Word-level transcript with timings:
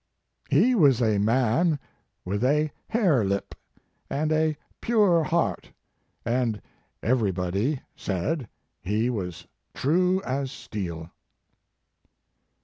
"He 0.49 0.73
was 0.73 0.99
a 0.99 1.19
man 1.19 1.77
with 2.25 2.43
a 2.43 2.71
hair 2.87 3.23
lip, 3.23 3.53
and 4.09 4.31
a 4.31 4.57
pure 4.81 5.23
heart, 5.25 5.71
and 6.25 6.59
everybody 7.03 7.81
said 7.95 8.49
he 8.81 9.11
was 9.11 9.45
true 9.75 10.19
as 10.23 10.51
steel." 10.51 11.11